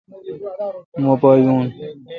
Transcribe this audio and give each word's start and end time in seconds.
مہ 1.01 1.13
پا 1.21 1.31
یون۔ 1.43 1.65